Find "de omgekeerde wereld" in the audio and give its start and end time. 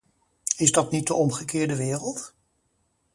1.07-2.33